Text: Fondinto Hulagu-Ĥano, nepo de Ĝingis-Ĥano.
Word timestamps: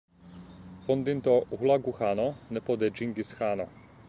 Fondinto 0.87 1.35
Hulagu-Ĥano, 1.59 2.27
nepo 2.57 2.81
de 2.85 2.91
Ĝingis-Ĥano. 2.97 3.73